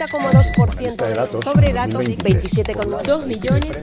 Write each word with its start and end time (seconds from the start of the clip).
30,2% 0.00 1.42
sobre 1.42 1.72
datos, 1.74 2.06
27,2 2.06 3.26
millones. 3.26 3.76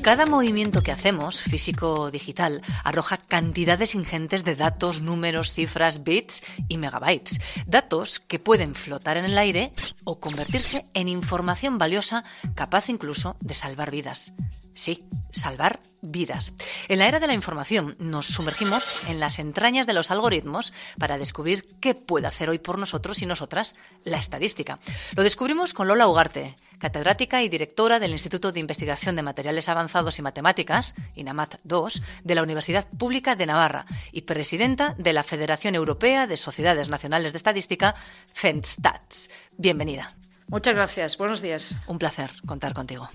Cada 0.00 0.24
movimiento 0.24 0.80
que 0.80 0.90
hacemos, 0.90 1.42
físico 1.42 1.92
o 1.92 2.10
digital, 2.10 2.62
arroja 2.82 3.18
cantidades 3.18 3.94
ingentes 3.94 4.42
de 4.44 4.56
datos, 4.56 5.02
números, 5.02 5.52
cifras, 5.52 6.02
bits 6.02 6.42
y 6.68 6.78
megabytes. 6.78 7.40
Datos 7.66 8.20
que 8.20 8.38
pueden 8.38 8.74
flotar 8.74 9.18
en 9.18 9.26
el 9.26 9.36
aire 9.36 9.70
o 10.04 10.18
convertirse 10.18 10.86
en 10.94 11.08
información 11.08 11.76
valiosa 11.76 12.24
capaz 12.54 12.88
incluso 12.88 13.36
de 13.40 13.52
salvar 13.52 13.90
vidas. 13.90 14.32
Sí, 14.78 15.02
salvar 15.32 15.80
vidas. 16.02 16.54
En 16.86 17.00
la 17.00 17.08
era 17.08 17.18
de 17.18 17.26
la 17.26 17.34
información 17.34 17.96
nos 17.98 18.26
sumergimos 18.26 19.08
en 19.08 19.18
las 19.18 19.40
entrañas 19.40 19.88
de 19.88 19.92
los 19.92 20.12
algoritmos 20.12 20.72
para 21.00 21.18
descubrir 21.18 21.66
qué 21.80 21.96
puede 21.96 22.28
hacer 22.28 22.48
hoy 22.48 22.60
por 22.60 22.78
nosotros 22.78 23.20
y 23.20 23.26
nosotras 23.26 23.74
la 24.04 24.18
estadística. 24.18 24.78
Lo 25.16 25.24
descubrimos 25.24 25.74
con 25.74 25.88
Lola 25.88 26.06
Ugarte, 26.06 26.54
catedrática 26.78 27.42
y 27.42 27.48
directora 27.48 27.98
del 27.98 28.12
Instituto 28.12 28.52
de 28.52 28.60
Investigación 28.60 29.16
de 29.16 29.22
Materiales 29.22 29.68
Avanzados 29.68 30.16
y 30.20 30.22
Matemáticas, 30.22 30.94
INAMAT 31.16 31.56
II, 31.68 32.00
de 32.22 32.34
la 32.36 32.44
Universidad 32.44 32.88
Pública 33.00 33.34
de 33.34 33.46
Navarra 33.46 33.84
y 34.12 34.22
presidenta 34.22 34.94
de 34.96 35.12
la 35.12 35.24
Federación 35.24 35.74
Europea 35.74 36.28
de 36.28 36.36
Sociedades 36.36 36.88
Nacionales 36.88 37.32
de 37.32 37.38
Estadística, 37.38 37.96
FENSTATS. 38.32 39.30
Bienvenida. 39.56 40.14
Muchas 40.46 40.76
gracias. 40.76 41.18
Buenos 41.18 41.42
días. 41.42 41.74
Un 41.88 41.98
placer 41.98 42.30
contar 42.46 42.74
contigo. 42.74 43.10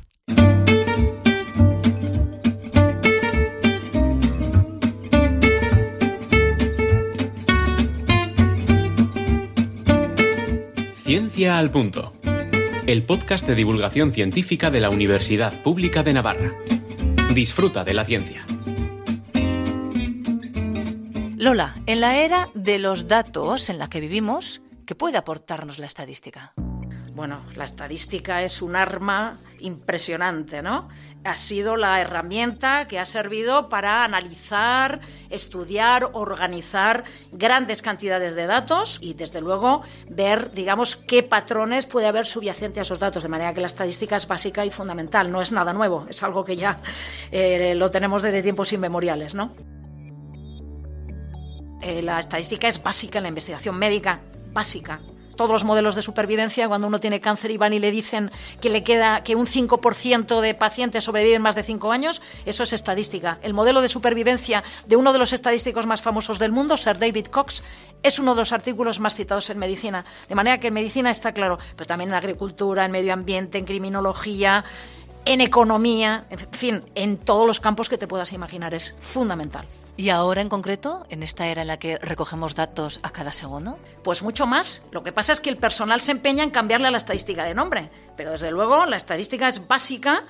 Ciencia 11.13 11.59
al 11.59 11.69
Punto, 11.69 12.11
el 12.87 13.05
podcast 13.05 13.47
de 13.47 13.53
divulgación 13.53 14.11
científica 14.13 14.71
de 14.71 14.79
la 14.79 14.89
Universidad 14.89 15.61
Pública 15.61 16.01
de 16.01 16.11
Navarra. 16.11 16.49
Disfruta 17.35 17.83
de 17.83 17.93
la 17.93 18.03
ciencia. 18.03 18.43
Lola, 21.37 21.75
en 21.85 22.01
la 22.01 22.17
era 22.17 22.49
de 22.55 22.79
los 22.79 23.07
datos 23.07 23.69
en 23.69 23.77
la 23.77 23.91
que 23.91 23.99
vivimos, 23.99 24.63
¿qué 24.87 24.95
puede 24.95 25.19
aportarnos 25.19 25.77
la 25.77 25.85
estadística? 25.85 26.55
Bueno, 27.15 27.41
la 27.55 27.65
estadística 27.65 28.41
es 28.41 28.63
un 28.63 28.75
arma 28.75 29.37
impresionante, 29.59 30.63
¿no? 30.63 30.89
Ha 31.23 31.35
sido 31.35 31.77
la 31.77 32.01
herramienta 32.01 32.87
que 32.87 32.97
ha 32.97 33.05
servido 33.05 33.69
para 33.69 34.03
analizar, 34.03 34.99
estudiar, 35.29 36.09
organizar 36.13 37.03
grandes 37.31 37.83
cantidades 37.83 38.33
de 38.33 38.47
datos 38.47 38.97
y, 38.99 39.13
desde 39.13 39.41
luego, 39.41 39.83
ver, 40.09 40.51
digamos, 40.53 40.95
qué 40.95 41.21
patrones 41.21 41.85
puede 41.85 42.07
haber 42.07 42.25
subyacente 42.25 42.79
a 42.79 42.81
esos 42.81 42.97
datos. 42.97 43.21
De 43.21 43.29
manera 43.29 43.53
que 43.53 43.61
la 43.61 43.67
estadística 43.67 44.15
es 44.15 44.27
básica 44.27 44.65
y 44.65 44.71
fundamental, 44.71 45.31
no 45.31 45.39
es 45.39 45.51
nada 45.51 45.71
nuevo, 45.71 46.07
es 46.09 46.23
algo 46.23 46.43
que 46.43 46.55
ya 46.55 46.79
eh, 47.31 47.75
lo 47.75 47.91
tenemos 47.91 48.23
desde 48.23 48.41
tiempos 48.41 48.73
inmemoriales, 48.73 49.35
¿no? 49.35 49.55
Eh, 51.79 52.01
la 52.01 52.17
estadística 52.17 52.67
es 52.67 52.81
básica 52.81 53.19
en 53.19 53.23
la 53.23 53.29
investigación 53.29 53.77
médica, 53.77 54.19
básica 54.51 54.99
todos 55.35 55.51
los 55.51 55.63
modelos 55.63 55.95
de 55.95 56.01
supervivencia, 56.01 56.67
cuando 56.67 56.87
uno 56.87 56.99
tiene 56.99 57.21
cáncer 57.21 57.51
y 57.51 57.57
van 57.57 57.73
y 57.73 57.79
le 57.79 57.91
dicen 57.91 58.31
que 58.61 58.69
le 58.69 58.83
queda 58.83 59.23
que 59.23 59.35
un 59.35 59.47
5% 59.47 60.41
de 60.41 60.53
pacientes 60.53 61.03
sobreviven 61.03 61.41
más 61.41 61.55
de 61.55 61.63
5 61.63 61.91
años, 61.91 62.21
eso 62.45 62.63
es 62.63 62.73
estadística. 62.73 63.39
El 63.41 63.53
modelo 63.53 63.81
de 63.81 63.89
supervivencia 63.89 64.63
de 64.87 64.95
uno 64.95 65.13
de 65.13 65.19
los 65.19 65.33
estadísticos 65.33 65.85
más 65.85 66.01
famosos 66.01 66.39
del 66.39 66.51
mundo, 66.51 66.77
Sir 66.77 66.97
David 66.97 67.27
Cox, 67.27 67.63
es 68.03 68.19
uno 68.19 68.33
de 68.35 68.41
los 68.41 68.51
artículos 68.51 68.99
más 68.99 69.15
citados 69.15 69.49
en 69.49 69.57
medicina. 69.57 70.05
De 70.27 70.35
manera 70.35 70.59
que 70.59 70.67
en 70.67 70.73
medicina 70.73 71.09
está 71.09 71.31
claro, 71.31 71.57
pero 71.75 71.87
también 71.87 72.09
en 72.09 72.15
agricultura, 72.15 72.85
en 72.85 72.91
medio 72.91 73.13
ambiente, 73.13 73.57
en 73.57 73.65
criminología, 73.65 74.65
en 75.25 75.41
economía, 75.41 76.25
en 76.29 76.39
fin, 76.51 76.83
en 76.95 77.17
todos 77.17 77.47
los 77.47 77.59
campos 77.59 77.89
que 77.89 77.97
te 77.97 78.07
puedas 78.07 78.33
imaginar, 78.33 78.73
es 78.73 78.95
fundamental. 78.99 79.65
¿Y 79.95 80.09
ahora 80.09 80.41
en 80.41 80.49
concreto, 80.49 81.05
en 81.09 81.21
esta 81.21 81.47
era 81.47 81.61
en 81.61 81.67
la 81.67 81.77
que 81.77 81.99
recogemos 81.99 82.55
datos 82.55 82.99
a 83.03 83.11
cada 83.11 83.31
segundo? 83.31 83.77
Pues 84.03 84.23
mucho 84.23 84.47
más. 84.47 84.87
Lo 84.91 85.03
que 85.03 85.11
pasa 85.11 85.33
es 85.33 85.39
que 85.39 85.51
el 85.51 85.57
personal 85.57 86.01
se 86.01 86.11
empeña 86.11 86.43
en 86.43 86.49
cambiarle 86.49 86.87
a 86.87 86.91
la 86.91 86.97
estadística 86.97 87.43
de 87.43 87.53
nombre, 87.53 87.91
pero 88.17 88.31
desde 88.31 88.49
luego 88.49 88.87
la 88.87 88.95
estadística 88.95 89.47
es 89.47 89.67
básica 89.67 90.23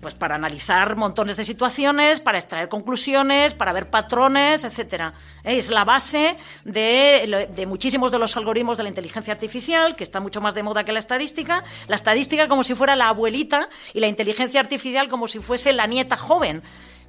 pues 0.00 0.14
para 0.14 0.34
analizar 0.34 0.96
montones 0.96 1.36
de 1.36 1.44
situaciones, 1.44 2.20
para 2.20 2.38
extraer 2.38 2.68
conclusiones, 2.68 3.54
para 3.54 3.72
ver 3.72 3.90
patrones, 3.90 4.64
etcétera. 4.64 5.14
Es 5.44 5.70
la 5.70 5.84
base 5.84 6.36
de, 6.64 7.48
de, 7.54 7.66
muchísimos 7.66 8.12
de 8.12 8.18
los 8.18 8.36
algoritmos 8.36 8.76
de 8.76 8.82
la 8.82 8.88
inteligencia 8.88 9.32
artificial, 9.32 9.96
que 9.96 10.04
está 10.04 10.20
mucho 10.20 10.40
más 10.40 10.54
de 10.54 10.62
moda 10.62 10.84
que 10.84 10.92
la 10.92 10.98
estadística. 10.98 11.64
La 11.86 11.94
estadística 11.94 12.48
como 12.48 12.64
si 12.64 12.74
fuera 12.74 12.96
la 12.96 13.08
abuelita 13.08 13.68
y 13.94 14.00
la 14.00 14.06
inteligencia 14.06 14.60
artificial 14.60 15.08
como 15.08 15.28
si 15.28 15.38
fuese 15.38 15.72
la 15.72 15.86
nieta 15.86 16.16
joven 16.16 16.62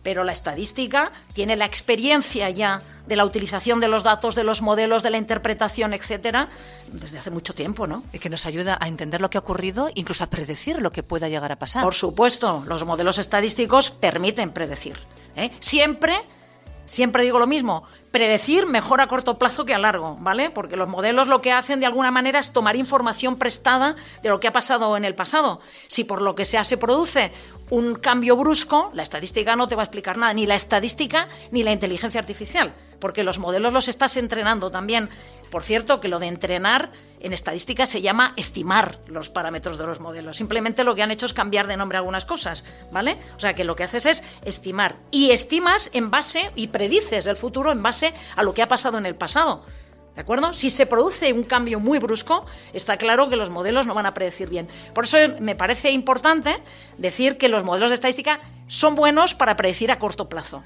pero 0.04 0.24
la 0.24 0.32
estadística 0.32 1.12
tiene 1.34 1.56
la 1.56 1.66
experiencia 1.66 2.50
ya 2.50 2.82
de 3.08 3.16
la 3.16 3.26
utilización 3.26 3.80
de 3.80 3.88
los 3.88 4.04
datos, 4.04 4.36
de 4.36 4.44
los 4.44 4.62
modelos, 4.62 5.04
de 5.04 5.10
la 5.10 5.18
interpretación, 5.18 5.94
etcétera, 5.94 6.50
desde 6.92 7.20
hace 7.20 7.32
mucho 7.32 7.54
tiempo, 7.54 7.88
¿no? 7.88 8.04
Y 8.14 8.20
que 8.20 8.30
nos 8.30 8.46
ayuda 8.46 8.78
a 8.80 8.88
entender 8.88 9.20
lo 9.22 9.30
que 9.30 9.38
ha 9.38 9.42
ocurrido, 9.42 9.90
incluso 9.96 10.24
a 10.24 10.28
predecir 10.28 10.82
lo 10.82 10.92
que 10.92 11.04
pueda 11.04 11.28
llegar 11.28 11.52
a 11.52 11.58
pasar. 11.58 11.84
Por 11.84 11.96
supuesto, 11.96 12.64
los 12.68 12.86
modelos 12.86 13.18
estadísticos 13.18 13.92
permiten 13.92 14.52
predecir. 14.52 14.96
¿eh? 15.36 15.52
Siempre 15.60 16.16
Siempre 16.90 17.22
digo 17.22 17.38
lo 17.38 17.46
mismo, 17.46 17.84
predecir 18.10 18.66
mejor 18.66 19.00
a 19.00 19.06
corto 19.06 19.38
plazo 19.38 19.64
que 19.64 19.76
a 19.76 19.78
largo, 19.78 20.18
¿vale? 20.22 20.50
Porque 20.50 20.76
los 20.76 20.88
modelos 20.88 21.28
lo 21.28 21.40
que 21.40 21.52
hacen 21.52 21.80
de 21.80 21.86
alguna 21.86 22.10
manera 22.10 22.40
es 22.40 22.52
tomar 22.52 22.76
información 22.76 23.36
prestada 23.38 23.96
de 24.24 24.30
lo 24.30 24.40
que 24.40 24.48
ha 24.48 24.52
pasado 24.52 24.98
en 24.98 25.06
el 25.06 25.14
pasado. 25.14 25.62
Si 25.86 26.04
por 26.04 26.20
lo 26.20 26.34
que 26.34 26.46
sea 26.46 26.64
se 26.64 26.78
produce 26.78 27.32
un 27.70 27.96
cambio 27.96 28.36
brusco, 28.36 28.92
la 28.94 29.04
estadística 29.04 29.56
no 29.56 29.68
te 29.68 29.76
va 29.76 29.84
a 29.84 29.86
explicar 29.86 30.18
nada, 30.18 30.34
ni 30.34 30.46
la 30.46 30.56
estadística 30.56 31.28
ni 31.52 31.64
la 31.64 31.72
inteligencia 31.72 32.20
artificial, 32.20 32.74
porque 33.00 33.24
los 33.24 33.40
modelos 33.40 33.74
los 33.74 33.88
estás 33.88 34.18
entrenando 34.18 34.72
también. 34.72 35.10
Por 35.52 35.64
cierto, 35.64 36.00
que 36.00 36.08
lo 36.08 36.20
de 36.20 36.28
entrenar 36.28 36.92
en 37.20 37.34
estadística 37.34 37.86
se 37.86 38.02
llama 38.02 38.34
estimar 38.38 39.00
los 39.08 39.30
parámetros 39.30 39.78
de 39.78 39.86
los 39.86 40.00
modelos. 40.00 40.38
Simplemente 40.38 40.84
lo 40.84 40.96
que 40.96 41.04
han 41.04 41.12
hecho 41.12 41.26
es 41.26 41.34
cambiar 41.34 41.68
de 41.68 41.78
nombre 41.78 41.98
algunas 41.98 42.26
cosas, 42.26 42.64
¿vale? 42.92 43.18
O 43.36 43.40
sea 43.40 43.56
que 43.56 43.64
lo 43.64 43.76
que 43.76 43.84
haces 43.84 44.06
es 44.06 44.24
estimar. 44.44 44.98
Y 45.12 45.32
estimas 45.32 45.90
en 45.94 46.12
base 46.12 46.52
y 46.56 46.68
predices 46.68 47.26
el 47.26 47.36
futuro 47.36 47.72
en 47.72 47.82
base 47.82 48.14
a 48.36 48.44
lo 48.44 48.54
que 48.54 48.62
ha 48.62 48.68
pasado 48.68 48.98
en 48.98 49.06
el 49.06 49.16
pasado. 49.16 49.66
¿De 50.16 50.22
acuerdo? 50.22 50.54
Si 50.54 50.70
se 50.70 50.86
produce 50.86 51.32
un 51.32 51.44
cambio 51.44 51.80
muy 51.80 51.98
brusco, 52.00 52.46
está 52.74 52.98
claro 52.98 53.30
que 53.30 53.38
los 53.38 53.50
modelos 53.50 53.88
no 53.88 53.94
van 53.94 54.06
a 54.06 54.14
predecir 54.14 54.50
bien. 54.50 54.68
Por 54.94 55.06
eso 55.06 55.18
me 55.40 55.56
parece 55.56 55.92
importante 55.92 56.58
decir 56.98 57.38
que 57.38 57.48
los 57.48 57.64
modelos 57.64 57.90
de 57.90 57.96
estadística 57.96 58.40
son 58.68 58.96
buenos 58.96 59.34
para 59.36 59.56
predecir 59.56 59.92
a 59.92 60.00
corto 60.00 60.28
plazo. 60.28 60.64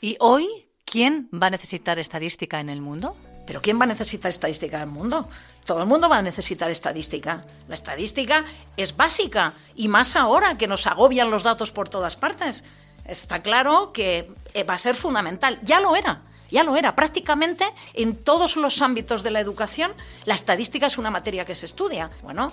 ¿Y 0.00 0.16
hoy 0.20 0.48
quién 0.84 1.28
va 1.32 1.48
a 1.48 1.50
necesitar 1.50 1.98
estadística 1.98 2.60
en 2.60 2.70
el 2.70 2.80
mundo? 2.80 3.14
Pero 3.46 3.60
¿quién 3.60 3.78
va 3.78 3.84
a 3.84 3.88
necesitar 3.88 4.30
estadística 4.30 4.76
en 4.78 4.84
el 4.84 4.88
mundo? 4.88 5.28
Todo 5.66 5.80
el 5.80 5.86
mundo 5.86 6.08
va 6.08 6.18
a 6.18 6.22
necesitar 6.22 6.70
estadística. 6.70 7.44
La 7.68 7.74
estadística 7.74 8.44
es 8.76 8.96
básica 8.96 9.52
y 9.74 9.88
más 9.88 10.16
ahora 10.16 10.56
que 10.56 10.66
nos 10.66 10.86
agobian 10.86 11.30
los 11.30 11.42
datos 11.42 11.72
por 11.72 11.88
todas 11.88 12.16
partes. 12.16 12.64
Está 13.04 13.42
claro 13.42 13.92
que 13.92 14.30
va 14.68 14.74
a 14.74 14.78
ser 14.78 14.94
fundamental. 14.96 15.58
Ya 15.62 15.80
lo 15.80 15.94
era. 15.94 16.22
Ya 16.52 16.62
lo 16.62 16.76
era. 16.76 16.94
Prácticamente 16.94 17.64
en 17.94 18.14
todos 18.14 18.56
los 18.56 18.82
ámbitos 18.82 19.22
de 19.22 19.30
la 19.30 19.40
educación, 19.40 19.92
la 20.26 20.34
estadística 20.34 20.86
es 20.86 20.98
una 20.98 21.10
materia 21.10 21.46
que 21.46 21.54
se 21.54 21.64
estudia. 21.66 22.10
Bueno, 22.22 22.52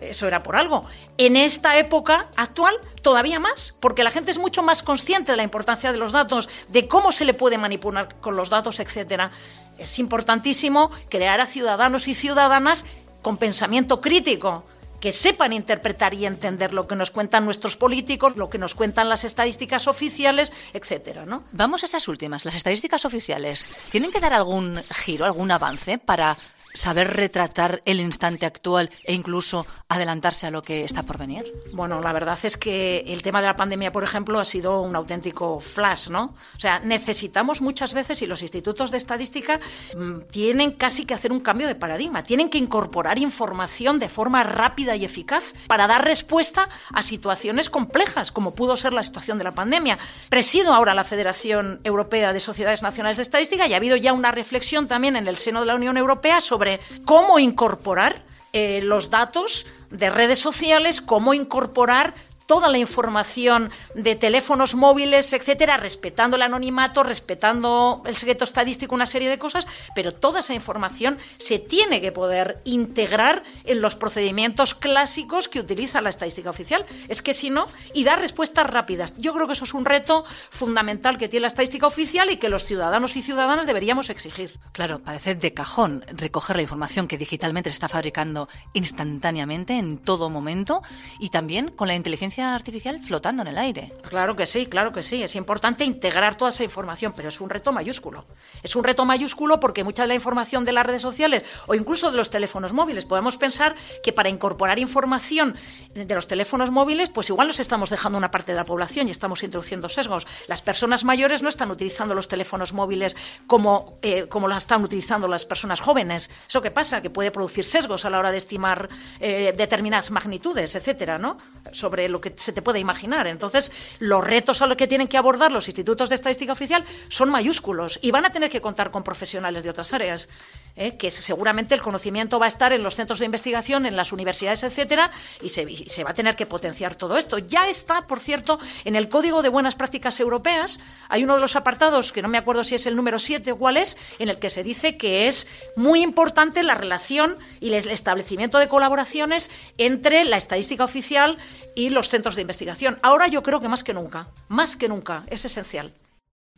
eso 0.00 0.26
era 0.26 0.42
por 0.42 0.56
algo. 0.56 0.86
En 1.18 1.36
esta 1.36 1.78
época 1.78 2.26
actual, 2.36 2.74
todavía 3.02 3.38
más, 3.38 3.76
porque 3.78 4.04
la 4.04 4.10
gente 4.10 4.30
es 4.30 4.38
mucho 4.38 4.62
más 4.62 4.82
consciente 4.82 5.32
de 5.32 5.36
la 5.36 5.42
importancia 5.42 5.92
de 5.92 5.98
los 5.98 6.12
datos, 6.12 6.48
de 6.68 6.88
cómo 6.88 7.12
se 7.12 7.26
le 7.26 7.34
puede 7.34 7.58
manipular 7.58 8.16
con 8.20 8.36
los 8.36 8.48
datos, 8.48 8.80
etcétera. 8.80 9.30
Es 9.76 9.98
importantísimo 9.98 10.90
crear 11.10 11.40
a 11.40 11.46
ciudadanos 11.46 12.08
y 12.08 12.14
ciudadanas 12.14 12.86
con 13.20 13.36
pensamiento 13.36 14.00
crítico, 14.00 14.64
que 15.06 15.12
sepan 15.12 15.52
interpretar 15.52 16.14
y 16.14 16.26
entender 16.26 16.74
lo 16.74 16.88
que 16.88 16.96
nos 16.96 17.12
cuentan 17.12 17.44
nuestros 17.44 17.76
políticos, 17.76 18.36
lo 18.36 18.50
que 18.50 18.58
nos 18.58 18.74
cuentan 18.74 19.08
las 19.08 19.22
estadísticas 19.22 19.86
oficiales, 19.86 20.52
etcétera, 20.72 21.24
¿no? 21.24 21.44
Vamos 21.52 21.84
a 21.84 21.86
esas 21.86 22.08
últimas, 22.08 22.44
las 22.44 22.56
estadísticas 22.56 23.04
oficiales. 23.04 23.68
¿Tienen 23.92 24.10
que 24.10 24.18
dar 24.18 24.34
algún 24.34 24.82
giro, 24.90 25.24
algún 25.24 25.52
avance 25.52 25.98
para 25.98 26.36
saber 26.76 27.16
retratar 27.16 27.82
el 27.84 28.00
instante 28.00 28.46
actual 28.46 28.90
e 29.04 29.14
incluso 29.14 29.66
adelantarse 29.88 30.46
a 30.46 30.50
lo 30.50 30.62
que 30.62 30.84
está 30.84 31.02
por 31.02 31.18
venir? 31.18 31.52
Bueno, 31.72 32.00
la 32.00 32.12
verdad 32.12 32.38
es 32.42 32.56
que 32.56 33.04
el 33.06 33.22
tema 33.22 33.40
de 33.40 33.46
la 33.46 33.56
pandemia, 33.56 33.92
por 33.92 34.04
ejemplo, 34.04 34.38
ha 34.38 34.44
sido 34.44 34.80
un 34.80 34.94
auténtico 34.94 35.58
flash, 35.58 36.08
¿no? 36.08 36.34
O 36.56 36.60
sea, 36.60 36.78
necesitamos 36.80 37.62
muchas 37.62 37.94
veces, 37.94 38.22
y 38.22 38.26
los 38.26 38.42
institutos 38.42 38.90
de 38.90 38.98
estadística 38.98 39.58
mm, 39.96 40.20
tienen 40.30 40.72
casi 40.72 41.06
que 41.06 41.14
hacer 41.14 41.32
un 41.32 41.40
cambio 41.40 41.66
de 41.66 41.74
paradigma, 41.74 42.22
tienen 42.22 42.50
que 42.50 42.58
incorporar 42.58 43.18
información 43.18 43.98
de 43.98 44.08
forma 44.08 44.42
rápida 44.42 44.96
y 44.96 45.04
eficaz 45.04 45.54
para 45.66 45.86
dar 45.86 46.04
respuesta 46.04 46.68
a 46.92 47.02
situaciones 47.02 47.70
complejas, 47.70 48.30
como 48.30 48.54
pudo 48.54 48.76
ser 48.76 48.92
la 48.92 49.02
situación 49.02 49.38
de 49.38 49.44
la 49.44 49.52
pandemia. 49.52 49.98
Presido 50.28 50.74
ahora 50.74 50.94
la 50.94 51.04
Federación 51.04 51.80
Europea 51.84 52.32
de 52.32 52.40
Sociedades 52.40 52.82
Nacionales 52.82 53.16
de 53.16 53.22
Estadística 53.22 53.66
y 53.66 53.74
ha 53.74 53.78
habido 53.78 53.96
ya 53.96 54.12
una 54.12 54.32
reflexión 54.32 54.88
también 54.88 55.16
en 55.16 55.28
el 55.28 55.36
seno 55.38 55.60
de 55.60 55.66
la 55.66 55.74
Unión 55.74 55.96
Europea 55.96 56.40
sobre 56.40 56.65
cómo 57.04 57.38
incorporar 57.38 58.22
eh, 58.52 58.80
los 58.82 59.10
datos 59.10 59.66
de 59.90 60.08
redes 60.10 60.38
sociales, 60.38 61.00
cómo 61.00 61.34
incorporar 61.34 62.14
toda 62.46 62.68
la 62.68 62.78
información 62.78 63.70
de 63.94 64.16
teléfonos 64.16 64.74
móviles, 64.74 65.32
etcétera, 65.32 65.76
respetando 65.76 66.36
el 66.36 66.42
anonimato, 66.42 67.02
respetando 67.02 68.02
el 68.06 68.16
secreto 68.16 68.44
estadístico, 68.44 68.94
una 68.94 69.06
serie 69.06 69.28
de 69.28 69.38
cosas, 69.38 69.66
pero 69.94 70.14
toda 70.14 70.40
esa 70.40 70.54
información 70.54 71.18
se 71.36 71.58
tiene 71.58 72.00
que 72.00 72.12
poder 72.12 72.60
integrar 72.64 73.42
en 73.64 73.80
los 73.80 73.94
procedimientos 73.94 74.74
clásicos 74.74 75.48
que 75.48 75.60
utiliza 75.60 76.00
la 76.00 76.10
estadística 76.10 76.50
oficial. 76.50 76.86
Es 77.08 77.22
que 77.22 77.34
si 77.34 77.50
no, 77.50 77.66
y 77.92 78.04
dar 78.04 78.20
respuestas 78.20 78.66
rápidas. 78.66 79.14
Yo 79.18 79.34
creo 79.34 79.46
que 79.46 79.52
eso 79.52 79.64
es 79.64 79.74
un 79.74 79.84
reto 79.84 80.24
fundamental 80.50 81.18
que 81.18 81.28
tiene 81.28 81.42
la 81.42 81.48
estadística 81.48 81.86
oficial 81.86 82.30
y 82.30 82.36
que 82.36 82.48
los 82.48 82.64
ciudadanos 82.64 83.16
y 83.16 83.22
ciudadanas 83.22 83.66
deberíamos 83.66 84.10
exigir. 84.10 84.58
Claro, 84.72 85.00
parece 85.00 85.34
de 85.34 85.52
cajón 85.52 86.04
recoger 86.08 86.56
la 86.56 86.62
información 86.62 87.08
que 87.08 87.18
digitalmente 87.18 87.70
se 87.70 87.74
está 87.74 87.88
fabricando 87.88 88.48
instantáneamente, 88.72 89.78
en 89.78 89.98
todo 89.98 90.30
momento, 90.30 90.82
y 91.18 91.30
también 91.30 91.68
con 91.68 91.88
la 91.88 91.94
inteligencia 91.94 92.35
artificial 92.42 93.00
flotando 93.00 93.42
en 93.42 93.48
el 93.48 93.58
aire. 93.58 93.92
Claro 94.08 94.36
que 94.36 94.46
sí, 94.46 94.66
claro 94.66 94.92
que 94.92 95.02
sí. 95.02 95.22
Es 95.22 95.36
importante 95.36 95.84
integrar 95.84 96.36
toda 96.36 96.50
esa 96.50 96.64
información, 96.64 97.12
pero 97.16 97.28
es 97.28 97.40
un 97.40 97.50
reto 97.50 97.72
mayúsculo. 97.72 98.24
Es 98.62 98.76
un 98.76 98.84
reto 98.84 99.04
mayúsculo 99.04 99.60
porque 99.60 99.84
mucha 99.84 100.02
de 100.02 100.08
la 100.08 100.14
información 100.14 100.64
de 100.64 100.72
las 100.72 100.86
redes 100.86 101.02
sociales 101.02 101.44
o 101.66 101.74
incluso 101.74 102.10
de 102.10 102.16
los 102.16 102.30
teléfonos 102.30 102.72
móviles, 102.72 103.04
podemos 103.04 103.36
pensar 103.36 103.74
que 104.02 104.12
para 104.12 104.28
incorporar 104.28 104.78
información 104.78 105.56
de 105.94 106.14
los 106.14 106.26
teléfonos 106.26 106.70
móviles, 106.70 107.08
pues 107.08 107.30
igual 107.30 107.48
nos 107.48 107.60
estamos 107.60 107.90
dejando 107.90 108.18
una 108.18 108.30
parte 108.30 108.52
de 108.52 108.56
la 108.56 108.64
población 108.64 109.08
y 109.08 109.10
estamos 109.10 109.42
introduciendo 109.42 109.88
sesgos. 109.88 110.26
Las 110.48 110.62
personas 110.62 111.04
mayores 111.04 111.42
no 111.42 111.48
están 111.48 111.70
utilizando 111.70 112.14
los 112.14 112.28
teléfonos 112.28 112.72
móviles 112.72 113.16
como, 113.46 113.98
eh, 114.02 114.26
como 114.28 114.48
las 114.48 114.64
están 114.64 114.84
utilizando 114.84 115.28
las 115.28 115.44
personas 115.44 115.80
jóvenes. 115.80 116.30
¿Eso 116.48 116.62
qué 116.62 116.70
pasa? 116.70 117.00
Que 117.02 117.10
puede 117.10 117.30
producir 117.30 117.64
sesgos 117.64 118.04
a 118.04 118.10
la 118.10 118.18
hora 118.18 118.30
de 118.30 118.38
estimar 118.38 118.88
eh, 119.20 119.54
determinadas 119.56 120.10
magnitudes, 120.10 120.74
etcétera, 120.74 121.18
¿no? 121.18 121.38
Sobre 121.72 122.08
lo 122.08 122.20
que 122.20 122.25
se 122.36 122.52
te 122.52 122.62
puede 122.62 122.78
imaginar. 122.78 123.26
Entonces, 123.26 123.72
los 123.98 124.24
retos 124.24 124.62
a 124.62 124.66
los 124.66 124.76
que 124.76 124.86
tienen 124.86 125.08
que 125.08 125.18
abordar 125.18 125.52
los 125.52 125.68
institutos 125.68 126.08
de 126.08 126.14
estadística 126.14 126.52
oficial 126.52 126.84
son 127.08 127.30
mayúsculos 127.30 127.98
y 128.02 128.10
van 128.10 128.24
a 128.24 128.32
tener 128.32 128.50
que 128.50 128.60
contar 128.60 128.90
con 128.90 129.02
profesionales 129.02 129.62
de 129.62 129.70
otras 129.70 129.92
áreas. 129.92 130.28
¿Eh? 130.76 130.96
que 130.96 131.10
seguramente 131.10 131.74
el 131.74 131.80
conocimiento 131.80 132.38
va 132.38 132.46
a 132.46 132.48
estar 132.48 132.72
en 132.72 132.82
los 132.82 132.94
centros 132.94 133.18
de 133.18 133.26
investigación, 133.26 133.86
en 133.86 133.96
las 133.96 134.12
universidades, 134.12 134.62
etcétera, 134.62 135.10
y 135.42 135.48
se, 135.48 135.62
y 135.62 135.88
se, 135.88 136.04
va 136.04 136.10
a 136.10 136.14
tener 136.14 136.36
que 136.36 136.46
potenciar 136.46 136.94
todo 136.94 137.16
esto. 137.16 137.38
Ya 137.38 137.68
está, 137.68 138.06
por 138.06 138.20
cierto, 138.20 138.58
en 138.84 138.96
el 138.96 139.08
Código 139.08 139.42
de 139.42 139.48
Buenas 139.48 139.74
Prácticas 139.74 140.20
Europeas, 140.20 140.80
hay 141.08 141.24
uno 141.24 141.34
de 141.34 141.40
los 141.40 141.56
apartados, 141.56 142.12
que 142.12 142.22
no 142.22 142.28
me 142.28 142.38
acuerdo 142.38 142.64
si 142.64 142.74
es 142.74 142.86
el 142.86 142.96
número 142.96 143.18
7 143.18 143.52
o 143.52 143.58
cuál 143.58 143.76
es, 143.76 143.96
en 144.18 144.28
el 144.28 144.38
que 144.38 144.50
se 144.50 144.62
dice 144.62 144.96
que 144.96 145.26
es 145.26 145.48
muy 145.76 146.02
importante 146.02 146.62
la 146.62 146.74
relación 146.74 147.36
y 147.60 147.72
el 147.72 147.88
establecimiento 147.88 148.58
de 148.58 148.68
colaboraciones 148.68 149.50
entre 149.78 150.24
la 150.24 150.36
estadística 150.36 150.84
oficial 150.84 151.38
y 151.74 151.90
los 151.90 152.08
centros 152.08 152.36
de 152.36 152.42
investigación. 152.42 152.98
Ahora 153.02 153.26
yo 153.28 153.42
creo 153.42 153.60
que 153.60 153.68
más 153.68 153.84
que 153.84 153.94
nunca, 153.94 154.28
más 154.48 154.76
que 154.76 154.88
nunca, 154.88 155.24
es 155.28 155.44
esencial. 155.44 155.92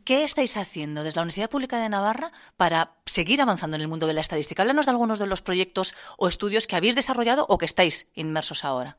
¿Qué 0.09 0.23
estáis 0.23 0.57
haciendo 0.57 1.03
desde 1.03 1.17
la 1.17 1.21
Universidad 1.21 1.51
Pública 1.51 1.77
de 1.77 1.87
Navarra 1.87 2.31
para 2.57 2.95
seguir 3.05 3.43
avanzando 3.43 3.75
en 3.75 3.81
el 3.83 3.87
mundo 3.87 4.07
de 4.07 4.15
la 4.15 4.21
estadística? 4.21 4.63
Háblanos 4.63 4.87
de 4.87 4.91
algunos 4.93 5.19
de 5.19 5.27
los 5.27 5.43
proyectos 5.43 5.93
o 6.17 6.27
estudios 6.27 6.65
que 6.65 6.75
habéis 6.75 6.95
desarrollado 6.95 7.45
o 7.47 7.59
que 7.59 7.65
estáis 7.65 8.09
inmersos 8.15 8.65
ahora. 8.65 8.97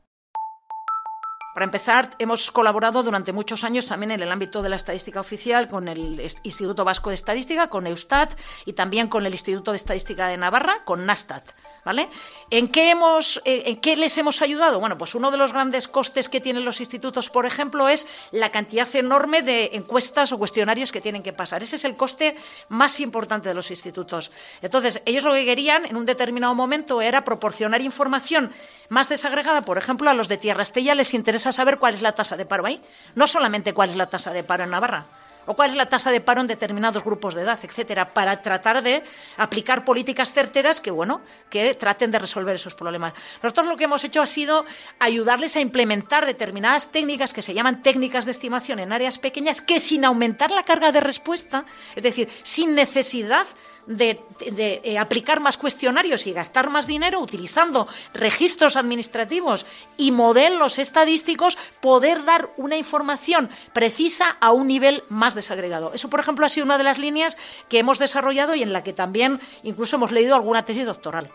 Para 1.53 1.65
empezar, 1.65 2.11
hemos 2.17 2.49
colaborado 2.49 3.03
durante 3.03 3.33
muchos 3.33 3.65
años 3.65 3.85
también 3.85 4.11
en 4.11 4.21
el 4.21 4.31
ámbito 4.31 4.61
de 4.61 4.69
la 4.69 4.77
estadística 4.77 5.19
oficial 5.19 5.67
con 5.67 5.89
el 5.89 6.21
Instituto 6.43 6.85
Vasco 6.85 7.09
de 7.09 7.15
Estadística, 7.15 7.67
con 7.67 7.87
Eustat 7.87 8.39
y 8.65 8.71
también 8.71 9.09
con 9.09 9.25
el 9.25 9.33
Instituto 9.33 9.71
de 9.71 9.77
Estadística 9.77 10.27
de 10.27 10.37
Navarra, 10.37 10.85
con 10.85 11.05
Nastat. 11.05 11.43
¿Vale? 11.83 12.09
¿En 12.51 12.67
qué, 12.67 12.91
hemos, 12.91 13.41
eh, 13.43 13.63
¿En 13.65 13.77
qué 13.77 13.95
les 13.95 14.15
hemos 14.19 14.43
ayudado? 14.43 14.79
Bueno, 14.79 14.99
pues 14.99 15.15
uno 15.15 15.31
de 15.31 15.37
los 15.37 15.51
grandes 15.51 15.87
costes 15.87 16.29
que 16.29 16.39
tienen 16.39 16.63
los 16.63 16.79
institutos, 16.79 17.31
por 17.31 17.47
ejemplo, 17.47 17.89
es 17.89 18.05
la 18.31 18.51
cantidad 18.51 18.87
enorme 18.95 19.41
de 19.41 19.71
encuestas 19.73 20.31
o 20.31 20.37
cuestionarios 20.37 20.91
que 20.91 21.01
tienen 21.01 21.23
que 21.23 21.33
pasar. 21.33 21.63
Ese 21.63 21.77
es 21.77 21.85
el 21.85 21.95
coste 21.95 22.35
más 22.69 22.99
importante 22.99 23.49
de 23.49 23.55
los 23.55 23.71
institutos. 23.71 24.31
Entonces, 24.61 25.01
ellos 25.05 25.23
lo 25.23 25.33
que 25.33 25.43
querían 25.43 25.87
en 25.87 25.95
un 25.95 26.05
determinado 26.05 26.53
momento 26.53 27.01
era 27.01 27.23
proporcionar 27.23 27.81
información 27.81 28.51
más 28.89 29.09
desagregada, 29.09 29.61
por 29.61 29.79
ejemplo, 29.79 30.09
a 30.09 30.13
los 30.13 30.27
de 30.27 30.37
Tierra 30.37 30.61
Estella 30.61 30.93
les 30.93 31.13
interesa 31.15 31.40
saber 31.49 31.79
cuál 31.79 31.93
es 31.93 32.01
la 32.01 32.11
tasa 32.11 32.37
de 32.37 32.45
paro 32.45 32.65
ahí, 32.65 32.81
no 33.15 33.25
solamente 33.25 33.73
cuál 33.73 33.89
es 33.89 33.95
la 33.95 34.05
tasa 34.05 34.31
de 34.31 34.43
paro 34.43 34.63
en 34.63 34.69
Navarra 34.69 35.05
o 35.45 35.55
cuál 35.55 35.71
es 35.71 35.75
la 35.75 35.87
tasa 35.87 36.11
de 36.11 36.21
paro 36.21 36.41
en 36.41 36.47
determinados 36.47 37.03
grupos 37.03 37.33
de 37.33 37.41
edad, 37.41 37.59
etcétera, 37.61 38.13
para 38.13 38.41
tratar 38.41 38.83
de 38.83 39.03
aplicar 39.37 39.83
políticas 39.83 40.31
certeras 40.31 40.79
que, 40.79 40.91
bueno, 40.91 41.21
que 41.49 41.73
traten 41.73 42.11
de 42.11 42.19
resolver 42.19 42.55
esos 42.55 42.75
problemas. 42.75 43.13
Nosotros 43.41 43.67
lo 43.67 43.77
que 43.77 43.85
hemos 43.85 44.03
hecho 44.03 44.21
ha 44.21 44.27
sido 44.27 44.65
ayudarles 44.99 45.55
a 45.55 45.61
implementar 45.61 46.25
determinadas 46.25 46.91
técnicas 46.91 47.33
que 47.33 47.41
se 47.41 47.53
llaman 47.53 47.81
técnicas 47.81 48.25
de 48.25 48.31
estimación 48.31 48.79
en 48.79 48.93
áreas 48.93 49.17
pequeñas 49.17 49.61
que 49.61 49.79
sin 49.79 50.05
aumentar 50.05 50.51
la 50.51 50.63
carga 50.63 50.91
de 50.91 51.01
respuesta, 51.01 51.65
es 51.95 52.03
decir, 52.03 52.29
sin 52.43 52.75
necesidad 52.75 53.47
de, 53.87 54.21
eh, 54.39 54.97
aplicar 54.97 55.39
más 55.39 55.57
cuestionarios 55.57 56.27
y 56.27 56.33
gastar 56.33 56.69
más 56.69 56.87
dinero 56.87 57.19
utilizando 57.19 57.87
registros 58.13 58.75
administrativos 58.75 59.65
y 59.97 60.11
modelos 60.11 60.79
estadísticos, 60.79 61.57
poder 61.79 62.23
dar 62.25 62.49
una 62.57 62.77
información 62.77 63.49
precisa 63.73 64.37
a 64.39 64.51
un 64.51 64.67
nivel 64.67 65.03
más 65.09 65.35
desagregado. 65.35 65.91
Eso, 65.93 66.09
por 66.09 66.19
ejemplo, 66.19 66.45
ha 66.45 66.49
sido 66.49 66.65
una 66.65 66.77
de 66.77 66.83
las 66.83 66.97
líneas 66.97 67.37
que 67.69 67.79
hemos 67.79 67.99
desarrollado 67.99 68.55
y 68.55 68.63
en 68.63 68.73
la 68.73 68.83
que 68.83 68.93
también 68.93 69.39
incluso 69.63 69.95
hemos 69.95 70.11
leído 70.11 70.35
alguna 70.35 70.65
tesis 70.65 70.85
doctoral. 70.85 71.31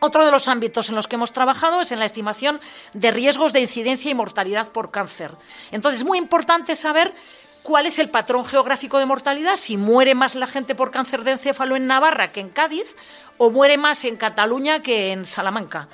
Otro 0.00 0.24
de 0.24 0.30
los 0.30 0.48
ámbitos 0.48 0.90
en 0.90 0.96
los 0.96 1.08
que 1.08 1.16
hemos 1.16 1.32
trabajado 1.32 1.80
es 1.80 1.90
en 1.90 1.98
la 1.98 2.04
estimación 2.04 2.60
de 2.92 3.10
riesgos 3.10 3.54
de 3.54 3.60
incidencia 3.60 4.10
y 4.10 4.14
mortalidad 4.14 4.68
por 4.68 4.90
cáncer. 4.90 5.30
Entonces, 5.70 6.00
es 6.00 6.06
muy 6.06 6.18
importante 6.18 6.76
saber 6.76 7.14
cuál 7.64 7.86
es 7.86 7.98
el 7.98 8.10
patrón 8.10 8.44
geográfico 8.44 8.98
de 8.98 9.06
mortalidad, 9.06 9.56
si 9.56 9.76
muere 9.76 10.14
más 10.14 10.34
la 10.36 10.46
gente 10.46 10.74
por 10.74 10.90
cáncer 10.90 11.24
de 11.24 11.32
encéfalo 11.32 11.74
en 11.74 11.88
Navarra 11.88 12.30
que 12.30 12.40
en 12.40 12.50
Cádiz, 12.50 12.94
o 13.38 13.50
muere 13.50 13.78
más 13.78 14.04
en 14.04 14.16
Cataluña 14.16 14.82
que 14.82 15.10
en 15.10 15.26
Salamanca. 15.26 15.88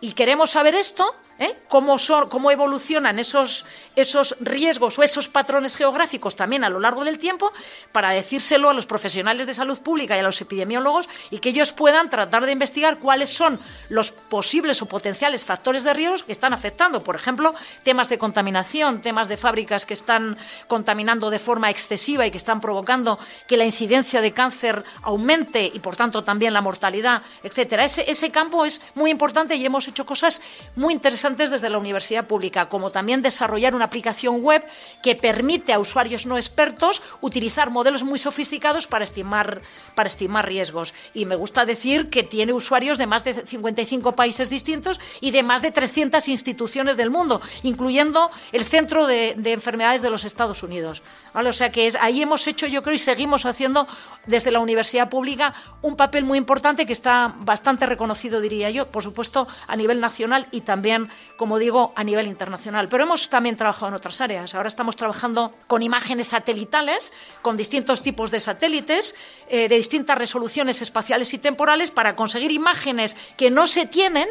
Y 0.00 0.12
queremos 0.12 0.50
saber 0.50 0.76
esto 0.76 1.14
¿eh? 1.38 1.56
cómo, 1.68 1.98
son, 1.98 2.28
cómo 2.28 2.50
evolucionan 2.50 3.18
esos, 3.18 3.66
esos 3.94 4.36
riesgos 4.40 4.98
o 4.98 5.02
esos 5.02 5.28
patrones 5.28 5.76
geográficos 5.76 6.36
también 6.36 6.64
a 6.64 6.70
lo 6.70 6.80
largo 6.80 7.04
del 7.04 7.18
tiempo 7.18 7.52
para 7.92 8.10
decírselo 8.10 8.70
a 8.70 8.74
los 8.74 8.86
profesionales 8.86 9.46
de 9.46 9.54
salud 9.54 9.78
pública 9.80 10.16
y 10.16 10.20
a 10.20 10.22
los 10.22 10.40
epidemiólogos 10.40 11.08
y 11.30 11.38
que 11.38 11.50
ellos 11.50 11.72
puedan 11.72 12.10
tratar 12.10 12.46
de 12.46 12.52
investigar 12.52 12.98
cuáles 12.98 13.30
son 13.30 13.58
los 13.88 14.10
posibles 14.10 14.80
o 14.82 14.86
potenciales 14.86 15.44
factores 15.44 15.84
de 15.84 15.92
riesgo 15.92 16.06
que 16.26 16.32
están 16.32 16.52
afectando. 16.52 17.02
Por 17.02 17.16
ejemplo, 17.16 17.54
temas 17.82 18.08
de 18.08 18.16
contaminación, 18.16 19.02
temas 19.02 19.28
de 19.28 19.36
fábricas 19.36 19.84
que 19.84 19.94
están 19.94 20.36
contaminando 20.68 21.30
de 21.30 21.40
forma 21.40 21.68
excesiva 21.68 22.26
y 22.26 22.30
que 22.30 22.36
están 22.38 22.60
provocando 22.60 23.18
que 23.48 23.56
la 23.56 23.64
incidencia 23.64 24.20
de 24.20 24.32
cáncer 24.32 24.84
aumente 25.02 25.70
y 25.72 25.80
por 25.80 25.96
tanto 25.96 26.22
también 26.22 26.52
la 26.52 26.60
mortalidad, 26.60 27.22
etcétera. 27.42 27.84
Ese, 27.84 28.08
ese 28.08 28.30
campo 28.30 28.64
es 28.64 28.80
muy 28.94 29.10
importante 29.10 29.56
y 29.56 29.66
hemos 29.66 29.88
hecho 29.88 30.06
cosas 30.06 30.40
muy 30.76 30.94
interesantes 30.94 31.25
desde 31.34 31.68
la 31.68 31.78
universidad 31.78 32.26
pública, 32.26 32.68
como 32.68 32.92
también 32.92 33.20
desarrollar 33.20 33.74
una 33.74 33.86
aplicación 33.86 34.42
web 34.42 34.64
que 35.02 35.16
permite 35.16 35.72
a 35.72 35.80
usuarios 35.80 36.24
no 36.24 36.36
expertos 36.36 37.02
utilizar 37.20 37.70
modelos 37.70 38.04
muy 38.04 38.18
sofisticados 38.18 38.86
para 38.86 39.02
estimar, 39.02 39.60
para 39.96 40.06
estimar 40.06 40.46
riesgos. 40.46 40.94
Y 41.14 41.26
me 41.26 41.34
gusta 41.34 41.66
decir 41.66 42.10
que 42.10 42.22
tiene 42.22 42.52
usuarios 42.52 42.96
de 42.98 43.06
más 43.06 43.24
de 43.24 43.34
55 43.44 44.12
países 44.12 44.50
distintos 44.50 45.00
y 45.20 45.32
de 45.32 45.42
más 45.42 45.62
de 45.62 45.72
300 45.72 46.28
instituciones 46.28 46.96
del 46.96 47.10
mundo, 47.10 47.40
incluyendo 47.64 48.30
el 48.52 48.64
Centro 48.64 49.06
de, 49.06 49.34
Enfermedades 49.56 50.02
de 50.02 50.10
los 50.10 50.24
Estados 50.24 50.62
Unidos. 50.62 51.02
O 51.34 51.52
sea 51.52 51.72
que 51.72 51.86
es, 51.86 51.96
ahí 51.96 52.22
hemos 52.22 52.46
hecho, 52.46 52.66
yo 52.66 52.82
creo, 52.82 52.94
y 52.94 52.98
seguimos 52.98 53.46
haciendo 53.46 53.88
desde 54.26 54.50
la 54.50 54.60
universidad 54.60 55.08
pública 55.08 55.54
un 55.82 55.96
papel 55.96 56.24
muy 56.24 56.38
importante 56.38 56.86
que 56.86 56.92
está 56.92 57.34
bastante 57.38 57.86
reconocido, 57.86 58.40
diría 58.40 58.70
yo, 58.70 58.86
por 58.86 59.02
supuesto, 59.02 59.48
a 59.66 59.76
nivel 59.76 60.00
nacional 60.00 60.48
y 60.50 60.60
también 60.60 61.08
como 61.36 61.58
digo, 61.58 61.92
a 61.96 62.04
nivel 62.04 62.26
internacional. 62.26 62.88
Pero 62.88 63.04
hemos 63.04 63.28
también 63.28 63.56
trabajado 63.56 63.88
en 63.88 63.94
otras 63.94 64.20
áreas. 64.20 64.54
Ahora 64.54 64.68
estamos 64.68 64.96
trabajando 64.96 65.54
con 65.66 65.82
imágenes 65.82 66.28
satelitales, 66.28 67.12
con 67.42 67.56
distintos 67.56 68.02
tipos 68.02 68.30
de 68.30 68.40
satélites, 68.40 69.16
eh, 69.48 69.68
de 69.68 69.76
distintas 69.76 70.18
resoluciones 70.18 70.82
espaciales 70.82 71.32
y 71.34 71.38
temporales, 71.38 71.90
para 71.90 72.16
conseguir 72.16 72.50
imágenes 72.50 73.16
que 73.36 73.50
no 73.50 73.66
se 73.66 73.86
tienen 73.86 74.28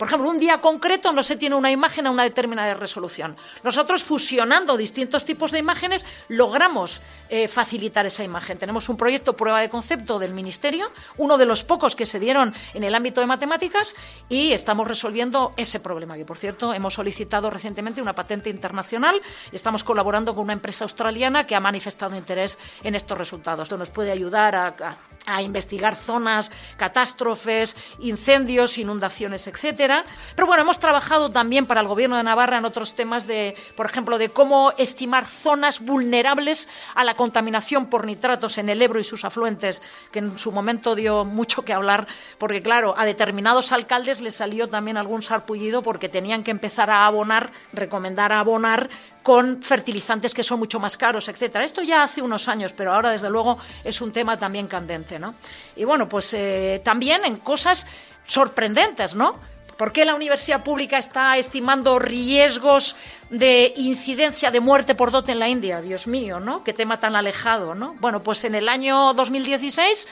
por 0.00 0.08
ejemplo, 0.08 0.30
un 0.30 0.38
día 0.38 0.62
concreto 0.62 1.12
no 1.12 1.22
se 1.22 1.36
tiene 1.36 1.56
una 1.56 1.70
imagen 1.70 2.06
a 2.06 2.10
una 2.10 2.22
determinada 2.22 2.72
resolución. 2.72 3.36
Nosotros, 3.62 4.02
fusionando 4.02 4.78
distintos 4.78 5.26
tipos 5.26 5.52
de 5.52 5.58
imágenes, 5.58 6.06
logramos 6.28 7.02
eh, 7.28 7.48
facilitar 7.48 8.06
esa 8.06 8.24
imagen. 8.24 8.56
Tenemos 8.56 8.88
un 8.88 8.96
proyecto 8.96 9.36
prueba 9.36 9.60
de 9.60 9.68
concepto 9.68 10.18
del 10.18 10.32
Ministerio, 10.32 10.90
uno 11.18 11.36
de 11.36 11.44
los 11.44 11.64
pocos 11.64 11.94
que 11.96 12.06
se 12.06 12.18
dieron 12.18 12.54
en 12.72 12.82
el 12.82 12.94
ámbito 12.94 13.20
de 13.20 13.26
matemáticas, 13.26 13.94
y 14.30 14.52
estamos 14.52 14.88
resolviendo 14.88 15.52
ese 15.58 15.80
problema, 15.80 16.16
que 16.16 16.24
por 16.24 16.38
cierto 16.38 16.72
hemos 16.72 16.94
solicitado 16.94 17.50
recientemente 17.50 18.00
una 18.00 18.14
patente 18.14 18.48
internacional 18.48 19.20
y 19.52 19.56
estamos 19.56 19.84
colaborando 19.84 20.34
con 20.34 20.44
una 20.44 20.54
empresa 20.54 20.84
australiana 20.84 21.46
que 21.46 21.54
ha 21.54 21.60
manifestado 21.60 22.16
interés 22.16 22.56
en 22.84 22.94
estos 22.94 23.18
resultados. 23.18 23.64
Esto 23.64 23.76
nos 23.76 23.90
puede 23.90 24.12
ayudar 24.12 24.54
a 24.54 24.70
a 24.78 24.96
investigar 25.42 25.94
zonas, 25.94 26.50
catástrofes, 26.76 27.76
incendios, 28.00 28.78
inundaciones, 28.78 29.46
etcétera. 29.46 30.04
Pero 30.34 30.46
bueno, 30.46 30.62
hemos 30.62 30.78
trabajado 30.78 31.30
también 31.30 31.66
para 31.66 31.80
el 31.80 31.88
Gobierno 31.88 32.16
de 32.16 32.22
Navarra 32.22 32.58
en 32.58 32.64
otros 32.64 32.94
temas 32.94 33.26
de, 33.26 33.56
por 33.76 33.86
ejemplo, 33.86 34.18
de 34.18 34.30
cómo 34.30 34.72
estimar 34.78 35.26
zonas 35.26 35.80
vulnerables 35.80 36.68
a 36.94 37.04
la 37.04 37.14
contaminación 37.14 37.86
por 37.86 38.06
nitratos 38.06 38.58
en 38.58 38.68
el 38.68 38.82
Ebro 38.82 38.98
y 38.98 39.04
sus 39.04 39.24
afluentes, 39.24 39.82
que 40.10 40.20
en 40.20 40.38
su 40.38 40.52
momento 40.52 40.94
dio 40.94 41.24
mucho 41.24 41.62
que 41.62 41.72
hablar, 41.72 42.06
porque 42.38 42.62
claro, 42.62 42.94
a 42.96 43.04
determinados 43.04 43.72
alcaldes 43.72 44.20
les 44.20 44.34
salió 44.34 44.68
también 44.68 44.96
algún 44.96 45.22
sarpullido 45.22 45.82
porque 45.82 46.08
tenían 46.08 46.44
que 46.44 46.50
empezar 46.50 46.90
a 46.90 47.06
abonar, 47.06 47.50
recomendar 47.72 48.32
abonar 48.32 48.90
con 49.22 49.62
fertilizantes 49.62 50.34
que 50.34 50.42
son 50.42 50.58
mucho 50.58 50.80
más 50.80 50.96
caros, 50.96 51.28
etcétera. 51.28 51.64
Esto 51.64 51.82
ya 51.82 52.02
hace 52.02 52.22
unos 52.22 52.48
años, 52.48 52.72
pero 52.72 52.94
ahora 52.94 53.10
desde 53.10 53.30
luego 53.30 53.58
es 53.84 54.00
un 54.00 54.12
tema 54.12 54.38
también 54.38 54.66
candente, 54.66 55.18
¿no? 55.18 55.34
Y 55.76 55.84
bueno, 55.84 56.08
pues 56.08 56.34
eh, 56.34 56.80
también 56.84 57.24
en 57.24 57.36
cosas 57.36 57.86
sorprendentes, 58.26 59.14
¿no? 59.14 59.34
¿Por 59.76 59.92
qué 59.92 60.04
la 60.04 60.14
universidad 60.14 60.62
pública 60.62 60.98
está 60.98 61.38
estimando 61.38 61.98
riesgos 61.98 62.96
de 63.30 63.72
incidencia 63.76 64.50
de 64.50 64.60
muerte 64.60 64.94
por 64.94 65.10
dote 65.10 65.32
en 65.32 65.38
la 65.38 65.48
India? 65.48 65.80
Dios 65.80 66.06
mío, 66.06 66.38
¿no? 66.38 66.62
Qué 66.62 66.74
tema 66.74 67.00
tan 67.00 67.16
alejado, 67.16 67.74
¿no? 67.74 67.94
Bueno, 67.98 68.22
pues 68.22 68.44
en 68.44 68.54
el 68.54 68.68
año 68.68 69.14
2016 69.14 70.06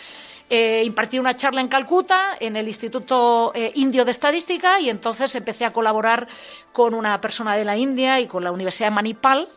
eh, 0.50 0.82
impartí 0.84 1.18
una 1.18 1.36
charla 1.36 1.60
en 1.60 1.68
Calcuta, 1.68 2.36
en 2.40 2.56
el 2.56 2.68
Instituto 2.68 3.52
eh, 3.54 3.72
Indio 3.74 4.04
de 4.04 4.10
Estadística, 4.10 4.80
y 4.80 4.90
entonces 4.90 5.34
empecé 5.34 5.64
a 5.64 5.70
colaborar 5.70 6.28
con 6.72 6.94
una 6.94 7.20
persona 7.20 7.56
de 7.56 7.64
la 7.64 7.76
India 7.76 8.20
y 8.20 8.26
con 8.26 8.44
la 8.44 8.52
Universidad 8.52 8.88
de 8.88 8.94
Manipal 8.94 9.48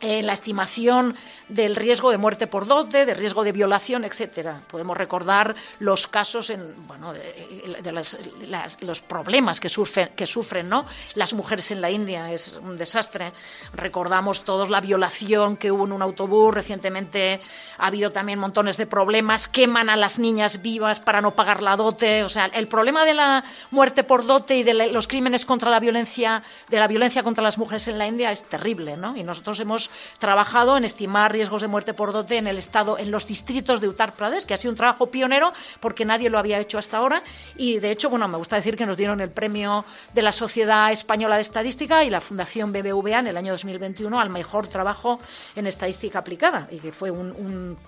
en 0.00 0.26
la 0.26 0.32
estimación 0.32 1.14
del 1.50 1.76
riesgo 1.76 2.10
de 2.10 2.18
muerte 2.18 2.46
por 2.46 2.66
dote, 2.66 3.04
de 3.04 3.14
riesgo 3.14 3.44
de 3.44 3.52
violación, 3.52 4.04
etcétera. 4.04 4.60
Podemos 4.68 4.96
recordar 4.96 5.54
los 5.80 6.06
casos 6.06 6.50
en, 6.50 6.74
bueno, 6.86 7.12
de, 7.12 7.92
los 7.92 9.00
problemas 9.00 9.60
que 9.60 9.68
sufren, 9.68 10.10
que 10.14 10.26
sufren 10.26 10.68
¿no? 10.68 10.86
las 11.14 11.34
mujeres 11.34 11.70
en 11.70 11.80
la 11.80 11.90
India. 11.90 12.32
Es 12.32 12.58
un 12.62 12.78
desastre. 12.78 13.32
Recordamos 13.74 14.44
todos 14.44 14.70
la 14.70 14.80
violación 14.80 15.56
que 15.56 15.72
hubo 15.72 15.84
en 15.84 15.92
un 15.92 16.02
autobús. 16.02 16.54
Recientemente 16.54 17.40
ha 17.78 17.86
habido 17.86 18.12
también 18.12 18.38
montones 18.38 18.76
de 18.76 18.86
problemas. 18.86 19.48
Queman 19.48 19.90
a 19.90 19.96
las 19.96 20.18
niñas 20.18 20.62
vivas 20.62 21.00
para 21.00 21.20
no 21.20 21.32
pagar 21.32 21.62
la 21.62 21.76
dote. 21.76 22.22
O 22.22 22.28
sea, 22.28 22.46
el 22.46 22.68
problema 22.68 23.04
de 23.04 23.14
la 23.14 23.44
muerte 23.70 24.04
por 24.04 24.24
dote 24.24 24.56
y 24.56 24.62
de 24.62 24.74
los 24.74 25.08
crímenes 25.08 25.44
contra 25.44 25.70
la 25.70 25.80
violencia, 25.80 26.42
de 26.68 26.78
la 26.78 26.86
violencia 26.86 27.22
contra 27.22 27.42
las 27.42 27.58
mujeres 27.58 27.88
en 27.88 27.98
la 27.98 28.06
India 28.06 28.30
es 28.30 28.44
terrible, 28.44 28.96
¿no? 28.96 29.16
Y 29.16 29.24
nosotros 29.24 29.58
hemos 29.60 29.90
trabajado 30.18 30.76
en 30.76 30.84
estimar 30.84 31.39
riesgos 31.40 31.62
de 31.62 31.68
muerte 31.68 31.94
por 31.94 32.12
dote 32.12 32.36
en 32.36 32.46
el 32.46 32.58
estado, 32.58 32.98
en 32.98 33.10
los 33.10 33.26
distritos 33.26 33.80
de 33.80 33.88
Uttar 33.88 34.12
Pradesh, 34.12 34.44
que 34.44 34.52
ha 34.52 34.58
sido 34.58 34.72
un 34.72 34.76
trabajo 34.76 35.06
pionero 35.06 35.54
porque 35.80 36.04
nadie 36.04 36.28
lo 36.28 36.38
había 36.38 36.60
hecho 36.60 36.76
hasta 36.76 36.98
ahora. 36.98 37.22
Y 37.56 37.78
de 37.78 37.90
hecho, 37.90 38.10
bueno, 38.10 38.28
me 38.28 38.36
gusta 38.36 38.56
decir 38.56 38.76
que 38.76 38.84
nos 38.84 38.98
dieron 38.98 39.22
el 39.22 39.30
premio 39.30 39.86
de 40.12 40.20
la 40.20 40.32
Sociedad 40.32 40.92
Española 40.92 41.36
de 41.36 41.40
Estadística 41.40 42.04
y 42.04 42.10
la 42.10 42.20
Fundación 42.20 42.74
BBVA 42.74 43.20
en 43.20 43.28
el 43.28 43.38
año 43.38 43.52
2021 43.52 44.20
al 44.20 44.28
mejor 44.28 44.68
trabajo 44.68 45.18
en 45.56 45.66
estadística 45.66 46.18
aplicada 46.18 46.68
y 46.70 46.76
que 46.76 46.92
fue 46.92 47.10
un, 47.10 47.78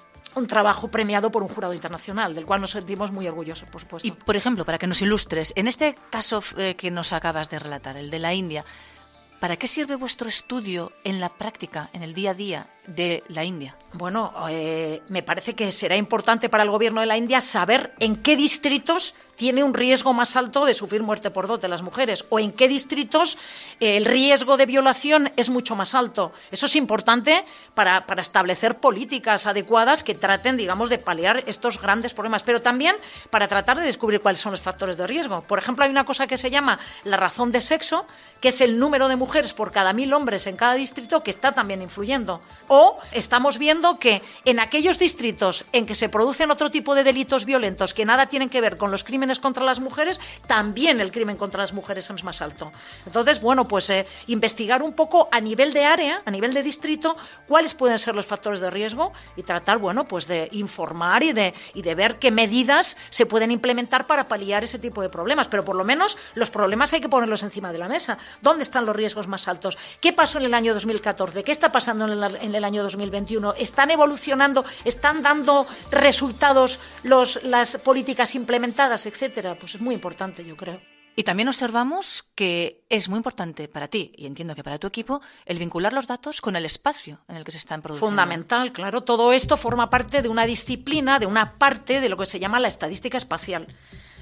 trabajo 0.49 0.89
premiado 0.89 1.31
por 1.31 1.43
un 1.43 1.51
jurado 1.51 1.75
internacional, 1.75 2.35
del 2.35 2.47
cual 2.47 2.63
nos 2.63 2.71
sentimos 2.71 3.13
muy 3.13 3.29
orgullosos, 3.29 3.69
por 3.69 3.83
supuesto. 3.83 4.09
Y, 4.09 4.13
por 4.13 4.35
ejemplo, 4.35 4.65
para 4.65 4.79
que 4.79 4.87
nos 4.87 5.03
ilustres, 5.03 5.53
en 5.57 5.69
este 5.69 5.95
caso 6.09 6.43
eh, 6.57 6.75
que 6.75 6.91
nos 6.91 7.13
acabas 7.13 7.51
de 7.51 7.59
relatar, 7.59 7.99
el 7.99 8.11
de 8.11 8.19
la 8.19 8.33
India, 8.33 8.65
¿Para 9.43 9.57
qué 9.57 9.67
sirve 9.67 9.97
vuestro 9.97 10.29
estudio 10.29 10.93
en 11.03 11.19
la 11.19 11.29
práctica, 11.29 11.91
en 11.93 12.05
el 12.05 12.15
día 12.15 12.31
a 12.31 12.35
día 12.35 12.67
de 12.87 13.25
la 13.27 13.43
India? 13.43 13.77
Bueno, 13.93 14.33
eh, 14.49 15.03
me 15.09 15.25
parece 15.25 15.55
que 15.57 15.73
será 15.73 15.97
importante 15.97 16.49
para 16.49 16.63
el 16.63 16.71
gobierno 16.71 17.01
de 17.01 17.09
la 17.09 17.17
India 17.17 17.41
saber 17.41 17.93
en 17.99 18.15
qué 18.15 18.37
distritos 18.37 19.17
tiene 19.43 19.65
un 19.65 19.75
riesgo 19.75 20.13
más 20.13 20.37
alto 20.37 20.65
de 20.67 20.73
sufrir 20.73 21.03
muerte 21.03 21.33
por 21.33 21.49
dote 21.49 21.67
las 21.67 21.83
mujeres 21.83 22.27
o 22.29 22.39
en 22.39 22.53
qué 22.53 22.69
distritos 22.69 23.37
eh, 23.81 23.97
el 23.97 24.05
riesgo 24.05 24.57
de 24.57 24.67
violación 24.67 25.33
es 25.37 25.51
mucho 25.51 25.75
más 25.75 25.97
alto. 25.97 26.31
Eso 26.53 26.67
es 26.67 26.77
importante 26.77 27.45
para, 27.75 28.07
para, 28.07 28.23
establecer 28.23 28.79
políticas 28.79 29.49
adecuadas 29.49 30.05
que 30.05 30.15
traten, 30.15 30.57
digamos, 30.57 30.91
de 30.91 30.99
paliar 30.99 31.43
estos 31.49 31.83
grandes 31.83 32.15
problemas, 32.15 32.45
pero 32.45 32.63
también 32.63 32.95
para 33.31 33.49
tratar 33.49 33.79
de 33.79 33.83
descubrir 33.83 34.21
cuáles 34.21 34.39
son 34.39 34.53
los 34.53 34.61
factores 34.61 34.97
de 34.97 35.09
riesgo. 35.09 35.41
Por 35.41 35.59
ejemplo, 35.59 35.85
hay 35.85 35.91
una 35.91 36.05
cosa 36.05 36.29
que 36.29 36.37
se 36.37 36.49
llama 36.49 36.79
la 37.03 37.17
razón 37.17 37.51
de 37.51 37.61
sexo, 37.63 38.07
que 38.41 38.51
es 38.51 38.61
el 38.61 38.79
número 38.79 39.09
de 39.09 39.17
mujeres 39.17 39.53
por 39.53 39.73
cada 39.73 39.93
mil 39.93 40.13
hombres 40.13 40.47
en 40.47 40.55
cada 40.55 40.75
distrito, 40.75 41.25
que 41.25 41.33
está 41.33 41.51
también 41.51 41.83
influyendo. 41.83 42.43
O 42.69 42.97
estamos 43.11 43.59
viendo 43.59 43.99
que 43.99 44.23
en 44.45 44.61
aquellos 44.61 45.01
distritos 45.01 45.65
en 45.73 45.85
que 45.85 45.97
se 45.97 46.09
producen 46.09 46.53
otro 46.53 46.71
tipo 46.71 46.95
de 46.95 47.03
delitos 47.03 47.45
violentos 47.45 47.93
que 47.93 48.05
nada 48.05 48.27
tienen 48.27 48.49
que 48.49 48.61
ver 48.61 48.77
con 48.77 48.93
los 48.93 49.03
crímenes 49.03 49.32
contra 49.39 49.65
las 49.65 49.81
mujeres, 49.81 50.21
también 50.47 51.01
el 51.01 51.11
crimen 51.11 51.37
contra 51.37 51.61
las 51.61 51.73
mujeres 51.73 52.11
es 52.11 52.25
más 52.25 52.43
alto. 52.43 52.73
Entonces, 53.07 53.41
bueno, 53.41 53.67
pues 53.69 53.89
eh, 53.91 54.07
investigar 54.27 54.83
un 54.83 54.93
poco 54.93 55.29
a 55.31 55.41
nivel 55.41 55.73
de 55.73 55.85
área, 55.85 56.23
a 56.25 56.31
nivel 56.31 56.53
de 56.53 56.63
distrito, 56.63 57.17
cuáles 57.47 57.75
pueden 57.75 57.99
ser 57.99 58.15
los 58.15 58.27
factores 58.27 58.61
de 58.61 58.71
riesgo 58.71 59.13
y 59.37 59.43
tratar, 59.43 59.79
bueno, 59.79 60.07
pues 60.07 60.27
de 60.27 60.49
informar 60.53 61.23
y 61.23 61.33
de, 61.33 61.55
y 61.75 61.83
de 61.83 61.95
ver 61.95 62.19
qué 62.19 62.31
medidas 62.31 62.97
se 63.11 63.27
pueden 63.27 63.51
implementar 63.51 64.07
para 64.07 64.29
paliar 64.29 64.65
ese 64.65 64.79
tipo 64.79 65.03
de 65.03 65.09
problemas. 65.09 65.49
Pero 65.49 65.65
por 65.65 65.77
lo 65.77 65.85
menos 65.85 66.17
los 66.35 66.51
problemas 66.51 66.93
hay 66.93 67.01
que 67.01 67.09
ponerlos 67.09 67.43
encima 67.43 67.73
de 67.73 67.79
la 67.79 67.89
mesa. 67.89 68.19
¿Dónde 68.41 68.63
están 68.63 68.87
los 68.87 68.97
riesgos 68.97 69.29
más 69.29 69.49
altos? 69.49 69.79
¿Qué 70.01 70.13
pasó 70.13 70.39
en 70.39 70.45
el 70.45 70.55
año 70.55 70.75
2014? 70.75 71.45
¿Qué 71.45 71.53
está 71.53 71.73
pasando 71.73 72.07
en 72.07 72.23
el, 72.23 72.37
en 72.37 72.55
el 72.55 72.65
año 72.65 72.83
2021? 72.83 73.55
¿Están 73.59 73.91
evolucionando? 73.91 74.65
¿Están 74.85 75.23
dando 75.23 75.67
resultados 75.91 76.81
las 77.03 77.77
políticas 77.79 78.35
implementadas, 78.35 79.07
etcétera? 79.23 79.57
Pues 79.59 79.77
es 79.77 79.81
muy 79.81 79.95
importante, 79.95 80.45
yo 80.45 80.57
creo. 80.57 80.81
Y 81.15 81.25
también 81.25 81.49
observamos 81.49 82.25
que 82.35 82.85
es 82.89 83.09
muy 83.09 83.19
importante 83.19 83.69
para 83.69 83.87
ti, 83.87 84.13
y 84.17 84.27
entiendo 84.27 84.55
que 84.55 84.65
para 84.65 84.79
tu 84.79 84.87
equipo, 84.87 85.21
el 85.45 85.59
vincular 85.59 85.93
los 85.93 86.07
datos 86.07 86.41
con 86.41 86.57
el 86.57 86.65
espacio 86.65 87.21
en 87.29 87.37
el 87.37 87.45
que 87.45 87.53
se 87.53 87.59
están 87.59 87.83
produciendo. 87.83 88.09
Fundamental, 88.09 88.73
claro. 88.73 89.03
Todo 89.03 89.33
esto 89.33 89.57
forma 89.57 89.91
parte 89.91 90.23
de 90.23 90.29
una 90.29 90.47
disciplina, 90.47 91.19
de 91.19 91.27
una 91.27 91.59
parte 91.59 92.01
de 92.01 92.09
lo 92.09 92.17
que 92.17 92.27
se 92.27 92.41
llama 92.41 92.61
la 92.61 92.69
estadística 92.69 93.19
espacial. 93.19 93.69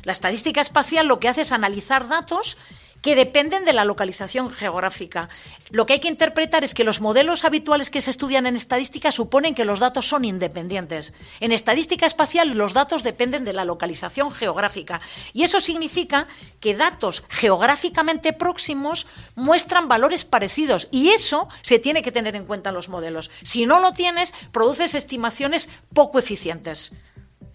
La 0.02 0.12
estadística 0.12 0.60
espacial 0.60 1.06
lo 1.06 1.20
que 1.20 1.28
hace 1.28 1.42
es 1.42 1.52
analizar 1.52 2.08
datos 2.08 2.58
que 3.02 3.16
dependen 3.16 3.64
de 3.64 3.72
la 3.72 3.84
localización 3.84 4.50
geográfica. 4.50 5.28
Lo 5.70 5.86
que 5.86 5.94
hay 5.94 6.00
que 6.00 6.08
interpretar 6.08 6.64
es 6.64 6.74
que 6.74 6.84
los 6.84 7.00
modelos 7.00 7.44
habituales 7.44 7.90
que 7.90 8.02
se 8.02 8.10
estudian 8.10 8.46
en 8.46 8.56
estadística 8.56 9.10
suponen 9.10 9.54
que 9.54 9.64
los 9.64 9.80
datos 9.80 10.06
son 10.06 10.24
independientes. 10.24 11.14
En 11.40 11.52
estadística 11.52 12.06
espacial 12.06 12.50
los 12.56 12.72
datos 12.72 13.02
dependen 13.02 13.44
de 13.44 13.52
la 13.52 13.64
localización 13.64 14.30
geográfica 14.30 15.00
y 15.32 15.42
eso 15.44 15.60
significa 15.60 16.26
que 16.60 16.74
datos 16.74 17.24
geográficamente 17.28 18.32
próximos 18.32 19.06
muestran 19.34 19.88
valores 19.88 20.24
parecidos 20.24 20.88
y 20.90 21.10
eso 21.10 21.48
se 21.62 21.78
tiene 21.78 22.02
que 22.02 22.12
tener 22.12 22.36
en 22.36 22.44
cuenta 22.44 22.70
en 22.70 22.76
los 22.76 22.88
modelos. 22.88 23.30
Si 23.42 23.66
no 23.66 23.80
lo 23.80 23.92
tienes, 23.92 24.34
produces 24.52 24.94
estimaciones 24.94 25.68
poco 25.94 26.18
eficientes. 26.18 26.92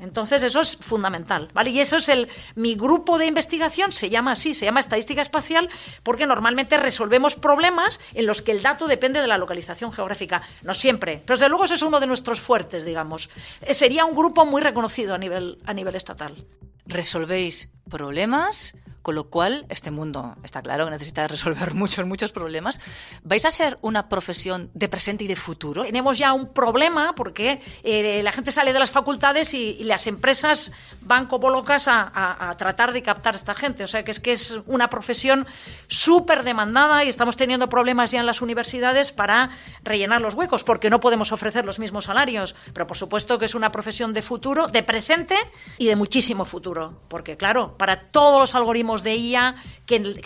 Entonces 0.05 0.43
eso 0.43 0.61
es 0.61 0.77
fundamental, 0.77 1.49
¿vale? 1.53 1.71
Y 1.71 1.79
eso 1.79 1.97
es 1.97 2.09
el 2.09 2.29
mi 2.55 2.75
grupo 2.75 3.17
de 3.17 3.25
investigación 3.25 3.91
se 3.91 4.09
llama 4.09 4.33
así, 4.33 4.53
se 4.53 4.65
llama 4.65 4.79
estadística 4.79 5.21
espacial 5.21 5.67
porque 6.03 6.27
normalmente 6.27 6.77
resolvemos 6.77 7.35
problemas 7.35 7.99
en 8.13 8.25
los 8.25 8.41
que 8.41 8.51
el 8.51 8.61
dato 8.61 8.87
depende 8.87 9.19
de 9.19 9.27
la 9.27 9.37
localización 9.37 9.91
geográfica, 9.91 10.43
no 10.61 10.73
siempre, 10.73 11.21
pero 11.25 11.35
desde 11.35 11.49
luego 11.49 11.65
ese 11.65 11.73
es 11.73 11.81
uno 11.81 11.99
de 11.99 12.07
nuestros 12.07 12.39
fuertes, 12.39 12.85
digamos. 12.85 13.29
Eh, 13.61 13.73
sería 13.73 14.05
un 14.05 14.15
grupo 14.15 14.45
muy 14.45 14.61
reconocido 14.61 15.15
a 15.15 15.17
nivel 15.17 15.57
a 15.65 15.73
nivel 15.73 15.95
estatal. 15.95 16.35
Resolvéis 16.85 17.69
problemas 17.89 18.75
con 19.05 19.13
lo 19.13 19.25
cual 19.25 19.67
este 19.69 19.91
mundo 19.91 20.35
está 20.41 20.63
claro 20.63 20.85
que 20.85 20.89
necesita 20.89 21.27
resolver 21.27 21.73
muchos, 21.75 22.07
muchos 22.07 22.31
problemas. 22.31 22.81
¿Vais 23.23 23.45
a 23.45 23.51
ser 23.51 23.77
una 23.81 24.09
profesión 24.09 24.71
de 24.73 24.89
presente 24.89 25.25
y 25.25 25.27
de 25.27 25.35
futuro? 25.35 25.83
Tenemos 25.83 26.17
ya 26.17 26.33
un 26.33 26.51
problema 26.51 27.13
porque 27.13 27.61
eh, 27.83 28.21
la 28.23 28.31
gente 28.31 28.49
sale 28.49 28.73
de 28.73 28.79
las 28.79 28.89
facultades 28.89 29.53
y, 29.53 29.83
las 29.83 30.07
empresas 30.07 30.71
van 31.01 31.27
como 31.27 31.51
locas 31.51 31.87
a, 31.87 32.55
tratar 32.57 32.93
de 32.93 33.03
captar 33.03 33.35
a 33.35 33.37
esta 33.37 33.53
gente. 33.53 33.83
O 33.83 33.87
sea 33.87 34.03
que 34.03 34.09
es 34.09 34.19
que 34.19 34.31
es 34.31 34.57
una 34.65 34.89
profesión 34.89 35.45
súper 35.85 36.41
demandada 36.41 37.03
y 37.03 37.09
estamos 37.09 37.37
teniendo 37.37 37.69
problemas 37.69 38.09
ya 38.09 38.21
en 38.21 38.25
las 38.25 38.41
universidades 38.41 39.11
para 39.11 39.51
rellenar 39.83 40.21
los 40.21 40.33
huecos 40.33 40.63
porque 40.63 40.89
no 40.89 40.99
podemos 40.99 41.31
ofrecer 41.31 41.63
los 41.63 41.77
mismos 41.77 42.05
salarios. 42.05 42.55
Pero 42.73 42.87
por 42.87 42.97
supuesto 42.97 43.37
que 43.37 43.45
es 43.45 43.53
una 43.53 43.71
profesión 43.71 44.13
de 44.13 44.23
futuro, 44.23 44.65
de 44.65 44.81
presente 44.81 45.35
y 45.77 45.85
de 45.85 45.95
muchísimo 45.95 46.43
futuro. 46.45 47.01
Porque 47.07 47.37
claro, 47.37 47.77
para 47.77 48.09
todos 48.09 48.39
los 48.39 48.55
algoritmos 48.55 48.94
de 49.03 49.15
IA, 49.15 49.55
que 49.85 50.21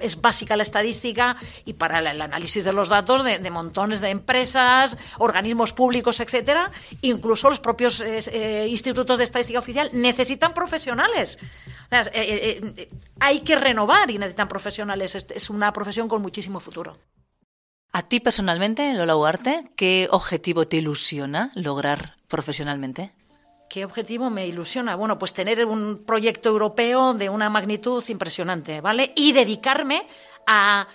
es 0.00 0.20
básica 0.20 0.56
la 0.56 0.62
estadística, 0.62 1.36
y 1.64 1.74
para 1.74 1.98
el 1.98 2.20
análisis 2.20 2.64
de 2.64 2.72
los 2.72 2.88
datos 2.88 3.24
de, 3.24 3.50
montones 3.50 4.00
de 4.00 4.10
empresas, 4.10 4.98
organismos 5.18 5.72
públicos, 5.72 6.20
etcétera, 6.20 6.70
incluso 7.02 7.50
los 7.50 7.60
propios 7.60 8.00
eh, 8.00 8.18
eh, 8.32 8.66
institutos 8.68 9.18
de 9.18 9.24
estadística 9.24 9.58
oficial 9.58 9.90
necesitan 9.92 10.54
profesionales. 10.54 11.38
Eh, 11.90 12.88
hay 13.20 13.40
que 13.40 13.56
renovar 13.56 14.10
y 14.10 14.18
necesitan 14.18 14.48
profesionales. 14.48 15.14
Es 15.14 15.50
una 15.50 15.72
profesión 15.72 16.08
con 16.08 16.22
muchísimo 16.22 16.60
futuro. 16.60 16.96
A 17.94 18.02
ti 18.02 18.20
personalmente, 18.20 18.94
Lola 18.94 19.16
Ugarte, 19.16 19.70
¿qué 19.76 20.08
objetivo 20.10 20.66
te 20.66 20.78
ilusiona 20.78 21.52
lograr 21.54 22.16
profesionalmente? 22.26 23.12
¿Qué 23.72 23.86
objetivo 23.86 24.28
me 24.28 24.46
ilusiona? 24.46 24.96
Bueno, 24.96 25.18
pues 25.18 25.32
tener 25.32 25.64
un 25.64 26.04
proyecto 26.04 26.50
europeo 26.50 27.14
de 27.14 27.30
una 27.30 27.48
magnitud 27.48 28.04
impresionante, 28.06 28.82
¿vale? 28.82 29.12
Y 29.16 29.32
dedicarme 29.32 30.06
a, 30.46 30.86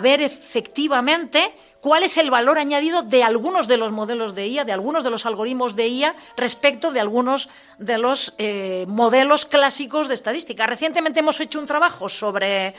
ver 0.00 0.22
efectivamente 0.22 1.52
cuál 1.80 2.04
es 2.04 2.16
el 2.18 2.30
valor 2.30 2.56
añadido 2.56 3.02
de 3.02 3.24
algunos 3.24 3.66
de 3.66 3.78
los 3.78 3.90
modelos 3.90 4.36
de 4.36 4.46
IA, 4.46 4.64
de 4.64 4.70
algunos 4.70 5.02
de 5.02 5.10
los 5.10 5.26
algoritmos 5.26 5.74
de 5.74 5.88
IA 5.88 6.14
respecto 6.36 6.92
de 6.92 7.00
algunos 7.00 7.48
de 7.80 7.98
los 7.98 8.34
eh, 8.38 8.84
modelos 8.86 9.44
clásicos 9.44 10.06
de 10.06 10.14
estadística. 10.14 10.68
Recientemente 10.68 11.18
hemos 11.18 11.40
hecho 11.40 11.58
un 11.58 11.66
trabajo 11.66 12.08
sobre, 12.08 12.76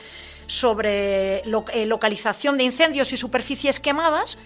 sobre 0.47 1.39
eh, 1.39 1.85
localización 1.85 2.57
de 2.57 2.63
incendios 2.63 3.11
y 3.11 3.17
superficies 3.17 3.81
quemadas 3.81 4.37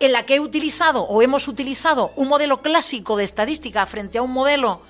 en 0.00 0.12
la 0.12 0.24
que 0.26 0.36
he 0.36 0.40
utilizado 0.40 1.02
o 1.02 1.22
hemos 1.22 1.48
utilizado 1.48 2.12
un 2.16 2.28
modelo 2.28 2.62
clásico 2.62 3.16
de 3.16 3.24
estadística 3.24 3.84
frente 3.86 4.18
a 4.18 4.22
un 4.22 4.32
modelo 4.32 4.82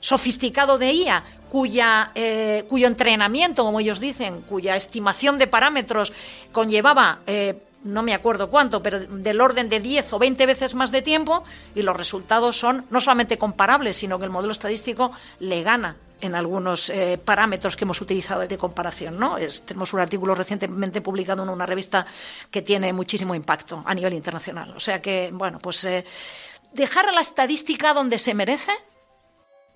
sofisticado 0.00 0.76
de 0.76 0.92
IA, 0.92 1.24
cuya, 1.48 2.10
eh, 2.14 2.64
cuyo 2.68 2.86
entrenamiento, 2.86 3.64
como 3.64 3.80
ellos 3.80 4.00
dicen, 4.00 4.42
cuya 4.42 4.76
estimación 4.76 5.38
de 5.38 5.46
parámetros 5.46 6.12
conllevaba, 6.52 7.20
eh, 7.26 7.62
no 7.84 8.02
me 8.02 8.14
acuerdo 8.14 8.50
cuánto, 8.50 8.82
pero 8.82 9.00
del 9.00 9.40
orden 9.40 9.68
de 9.68 9.80
10 9.80 10.12
o 10.12 10.18
20 10.18 10.46
veces 10.46 10.74
más 10.74 10.90
de 10.90 11.00
tiempo, 11.00 11.42
y 11.74 11.82
los 11.82 11.96
resultados 11.96 12.58
son 12.58 12.84
no 12.90 13.00
solamente 13.00 13.38
comparables, 13.38 13.96
sino 13.96 14.18
que 14.18 14.24
el 14.24 14.30
modelo 14.30 14.52
estadístico 14.52 15.10
le 15.40 15.62
gana 15.62 15.96
en 16.20 16.34
algunos 16.34 16.90
eh, 16.90 17.18
parámetros 17.22 17.76
que 17.76 17.84
hemos 17.84 18.00
utilizado 18.00 18.46
de 18.46 18.58
comparación. 18.58 19.18
¿no? 19.18 19.36
tenemos 19.64 19.92
un 19.92 20.00
artículo 20.00 20.34
recientemente 20.34 21.00
publicado 21.00 21.42
en 21.42 21.48
una 21.48 21.66
revista 21.66 22.06
que 22.50 22.62
tiene 22.62 22.92
muchísimo 22.92 23.34
impacto 23.34 23.82
a 23.84 23.94
nivel 23.94 24.14
internacional. 24.14 24.74
O 24.76 24.80
sea 24.80 25.00
que, 25.02 25.30
bueno, 25.32 25.58
pues 25.58 25.84
eh, 25.84 26.04
dejar 26.72 27.08
a 27.08 27.12
la 27.12 27.20
estadística 27.20 27.94
donde 27.94 28.18
se 28.18 28.34
merece. 28.34 28.72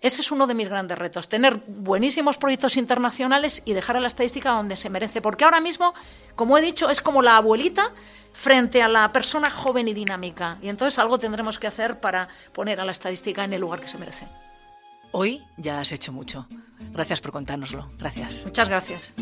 Ese 0.01 0.21
es 0.21 0.31
uno 0.31 0.47
de 0.47 0.55
mis 0.55 0.69
grandes 0.69 0.97
retos, 0.97 1.29
tener 1.29 1.57
buenísimos 1.67 2.39
proyectos 2.39 2.77
internacionales 2.77 3.63
y 3.65 3.73
dejar 3.73 3.97
a 3.97 4.01
la 4.01 4.07
estadística 4.07 4.53
donde 4.53 4.77
se 4.77 4.91
merece, 4.91 5.21
porque 5.21 5.45
ahora 5.45 5.61
mismo, 5.61 5.93
como 6.37 6.57
he 6.57 6.61
dicho, 6.61 6.89
es 6.89 7.01
como 7.01 7.21
la 7.21 7.37
abuelita 7.37 7.93
frente 8.33 8.81
a 8.81 8.87
la 8.87 9.11
persona 9.11 9.51
joven 9.51 9.89
y 9.89 9.95
dinámica, 9.95 10.59
y 10.63 10.69
entonces 10.69 11.01
algo 11.01 11.19
tendremos 11.19 11.59
que 11.59 11.67
hacer 11.67 11.99
para 11.99 12.29
poner 12.53 12.81
a 12.81 12.85
la 12.85 12.93
estadística 12.93 13.43
en 13.43 13.55
el 13.55 13.61
lugar 13.61 13.81
que 13.81 13.89
se 13.89 13.99
merece. 13.99 14.29
Hoy 15.13 15.43
ya 15.57 15.81
has 15.81 15.93
hecho 15.93 16.13
mucho. 16.13 16.47
Gracias 16.93 17.21
por 17.21 17.33
contárnoslo. 17.33 17.91
Gracias. 17.99 18.45
Muchas 18.45 18.69
gracias. 18.69 19.15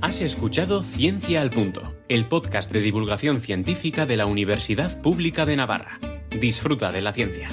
Has 0.00 0.22
escuchado 0.22 0.82
Ciencia 0.82 1.40
al 1.40 1.50
Punto, 1.50 1.94
el 2.08 2.26
podcast 2.26 2.72
de 2.72 2.80
divulgación 2.80 3.40
científica 3.40 4.06
de 4.06 4.16
la 4.16 4.26
Universidad 4.26 5.00
Pública 5.00 5.46
de 5.46 5.56
Navarra. 5.56 6.00
Disfruta 6.30 6.90
de 6.90 7.00
la 7.00 7.12
ciencia. 7.12 7.48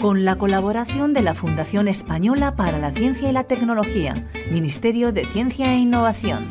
Con 0.00 0.24
la 0.24 0.38
colaboración 0.38 1.12
de 1.12 1.20
la 1.20 1.34
Fundación 1.34 1.88
Española 1.88 2.56
para 2.56 2.78
la 2.78 2.90
Ciencia 2.90 3.28
y 3.28 3.32
la 3.32 3.44
Tecnología, 3.44 4.14
Ministerio 4.50 5.12
de 5.12 5.26
Ciencia 5.26 5.74
e 5.74 5.78
Innovación. 5.78 6.48